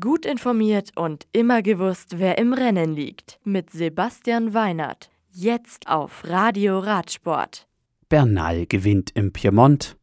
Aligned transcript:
Gut 0.00 0.24
informiert 0.24 0.92
und 0.96 1.26
immer 1.32 1.60
gewusst, 1.60 2.18
wer 2.18 2.38
im 2.38 2.54
Rennen 2.54 2.94
liegt. 2.94 3.38
Mit 3.44 3.68
Sebastian 3.68 4.54
Weinert. 4.54 5.10
Jetzt 5.30 5.88
auf 5.88 6.22
Radio 6.24 6.78
Radsport. 6.78 7.68
Bernal 8.08 8.64
gewinnt 8.64 9.10
im 9.14 9.30
Piemont. 9.30 9.98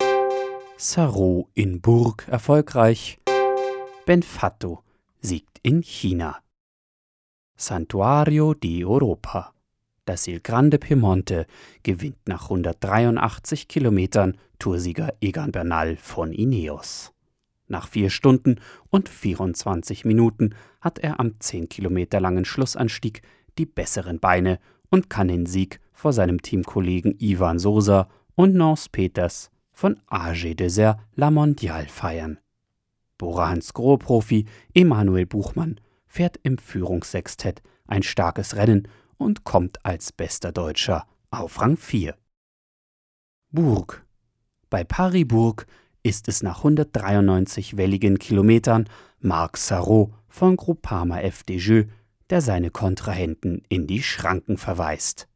Sarro 0.77 1.49
in 1.55 1.81
Burg 1.81 2.27
erfolgreich. 2.27 3.17
Benfatto 4.05 4.83
siegt 5.19 5.57
in 5.63 5.81
China. 5.81 6.37
Santuario 7.55 8.53
di 8.53 8.85
Europa. 8.85 9.51
Das 10.05 10.27
Il 10.27 10.41
Grande 10.41 10.77
Piemonte 10.77 11.47
gewinnt 11.81 12.27
nach 12.27 12.43
183 12.43 13.67
Kilometern 13.67 14.37
Toursieger 14.59 15.15
Egan 15.21 15.51
Bernal 15.51 15.97
von 15.97 16.33
Ineos. 16.33 17.11
Nach 17.71 17.87
vier 17.87 18.09
Stunden 18.09 18.59
und 18.89 19.07
24 19.07 20.03
Minuten 20.03 20.55
hat 20.81 20.99
er 20.99 21.21
am 21.21 21.39
10 21.39 21.69
Kilometer 21.69 22.19
langen 22.19 22.43
Schlussanstieg 22.43 23.21
die 23.57 23.65
besseren 23.65 24.19
Beine 24.19 24.59
und 24.89 25.09
kann 25.09 25.29
den 25.29 25.45
Sieg 25.45 25.79
vor 25.93 26.11
seinem 26.11 26.41
Teamkollegen 26.41 27.15
Ivan 27.17 27.59
Sosa 27.59 28.09
und 28.35 28.55
Nance 28.55 28.89
Peters 28.91 29.51
von 29.71 30.01
AG 30.07 30.53
Desert 30.55 30.99
La 31.15 31.31
Mondiale 31.31 31.87
feiern. 31.87 32.39
Bora 33.17 33.49
Hansgrohe-Profi 33.49 34.47
Emanuel 34.73 35.25
Buchmann 35.25 35.79
fährt 36.07 36.41
im 36.43 36.57
Führungssextett 36.57 37.63
ein 37.87 38.03
starkes 38.03 38.57
Rennen 38.57 38.89
und 39.15 39.45
kommt 39.45 39.85
als 39.85 40.11
bester 40.11 40.51
Deutscher 40.51 41.07
auf 41.29 41.61
Rang 41.61 41.77
4. 41.77 42.17
Burg. 43.49 44.05
Bei 44.69 44.83
Paris-Burg 44.83 45.65
ist 46.03 46.27
es 46.27 46.41
nach 46.41 46.59
193 46.59 47.77
welligen 47.77 48.17
Kilometern 48.17 48.89
Marc 49.19 49.57
Sarrault 49.57 50.11
von 50.27 50.55
Groupama 50.55 51.19
FDJ, 51.19 51.83
der 52.29 52.41
seine 52.41 52.71
Kontrahenten 52.71 53.61
in 53.69 53.87
die 53.87 54.01
Schranken 54.01 54.57
verweist. 54.57 55.27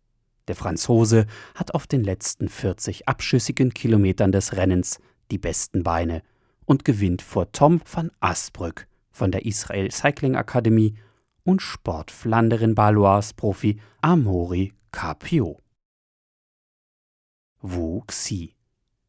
Der 0.48 0.56
Franzose 0.56 1.26
hat 1.54 1.74
auf 1.74 1.88
den 1.88 2.04
letzten 2.04 2.50
40 2.50 3.08
abschüssigen 3.08 3.74
Kilometern 3.74 4.32
des 4.32 4.56
Rennens 4.56 5.00
die 5.32 5.38
besten 5.38 5.84
Beine 5.84 6.22
und 6.66 6.86
gewinnt 6.86 7.22
vor 7.22 7.52
Tom 7.52 7.82
van 7.92 8.12
Asbrück 8.20 8.88
von 9.12 9.32
der 9.32 9.46
Israel 9.46 9.92
Cycling 9.92 10.36
Akademie 10.36 10.96
und 11.44 11.62
Sport 11.62 12.12
Flanderin 12.12 12.76
Balois 12.76 13.34
Profi 13.36 13.80
Amori 14.02 14.74
Carpio. 14.92 15.62
Wu 17.62 18.02
Xi 18.08 18.56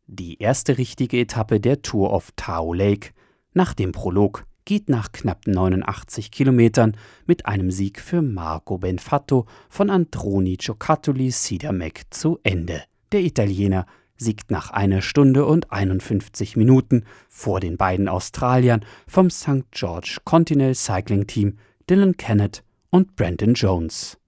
die 0.06 0.38
erste 0.38 0.78
richtige 0.78 1.18
Etappe 1.18 1.60
der 1.60 1.82
Tour 1.82 2.12
of 2.12 2.32
Tao 2.36 2.72
Lake 2.72 3.10
nach 3.52 3.74
dem 3.74 3.92
Prolog 3.92 4.46
geht 4.64 4.88
nach 4.88 5.12
knapp 5.12 5.46
89 5.46 6.30
Kilometern 6.30 6.96
mit 7.26 7.46
einem 7.46 7.70
Sieg 7.70 8.00
für 8.00 8.22
Marco 8.22 8.78
Benfatto 8.78 9.46
von 9.68 9.90
Androni 9.90 10.56
Giocattoli 10.56 11.30
Sidamek 11.30 12.02
zu 12.10 12.38
Ende. 12.42 12.82
Der 13.12 13.20
Italiener 13.20 13.86
siegt 14.16 14.50
nach 14.50 14.70
einer 14.70 15.02
Stunde 15.02 15.46
und 15.46 15.72
51 15.72 16.56
Minuten 16.56 17.04
vor 17.28 17.60
den 17.60 17.76
beiden 17.76 18.08
Australiern 18.08 18.84
vom 19.06 19.30
St. 19.30 19.70
George 19.70 20.18
Continental 20.24 20.74
Cycling 20.74 21.26
Team 21.26 21.58
Dylan 21.88 22.16
Kennett 22.16 22.64
und 22.90 23.14
Brandon 23.14 23.54
Jones. 23.54 24.18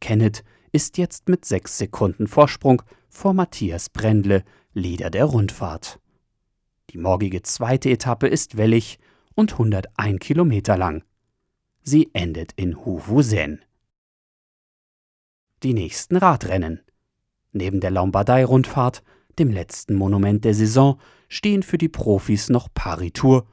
Kennett 0.00 0.42
ist 0.72 0.98
jetzt 0.98 1.28
mit 1.28 1.44
sechs 1.44 1.78
Sekunden 1.78 2.26
Vorsprung 2.26 2.82
vor 3.08 3.34
Matthias 3.34 3.88
Brendle, 3.88 4.44
Leader 4.72 5.10
der 5.10 5.24
Rundfahrt. 5.24 6.00
Die 6.90 6.98
morgige 6.98 7.42
zweite 7.42 7.90
Etappe 7.90 8.26
ist 8.26 8.56
wellig 8.56 8.98
und 9.34 9.52
101 9.52 10.20
Kilometer 10.20 10.76
lang. 10.76 11.04
Sie 11.82 12.10
endet 12.12 12.52
in 12.52 12.84
Huvuzen. 12.84 13.64
Die 15.62 15.74
nächsten 15.74 16.16
Radrennen. 16.16 16.80
Neben 17.52 17.80
der 17.80 17.90
Lombardei-Rundfahrt, 17.90 19.02
dem 19.38 19.50
letzten 19.50 19.94
Monument 19.94 20.44
der 20.44 20.54
Saison, 20.54 21.00
stehen 21.28 21.62
für 21.62 21.78
die 21.78 21.88
Profis 21.88 22.48
noch 22.48 22.68
Paris-Tour 22.72 23.46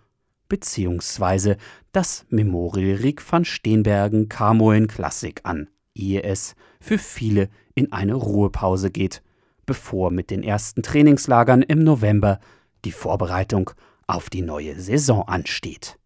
beziehungsweise 0.50 1.58
das 1.92 2.26
Memorial 2.30 2.98
Rig 2.98 3.22
van 3.30 3.46
Steenbergen 3.46 4.30
Kamoen 4.30 4.88
Classic 4.88 5.40
an, 5.44 5.70
ehe 5.98 6.24
es 6.24 6.56
für 6.80 6.98
viele 6.98 7.50
in 7.76 7.92
eine 7.92 8.14
Ruhepause 8.14 8.92
geht 8.92 9.22
bevor 9.68 10.10
mit 10.10 10.32
den 10.32 10.42
ersten 10.42 10.82
Trainingslagern 10.82 11.62
im 11.62 11.84
November 11.84 12.40
die 12.86 12.92
Vorbereitung 12.92 13.70
auf 14.08 14.32
die 14.32 14.42
neue 14.42 14.80
Saison 14.80 15.28
ansteht. 15.28 16.00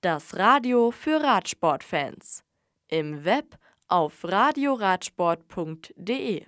Das 0.00 0.38
Radio 0.38 0.90
für 0.92 1.22
Radsportfans. 1.22 2.42
Im 2.88 3.26
Web 3.26 3.58
auf 3.88 4.24
radioradsport.de 4.24 6.46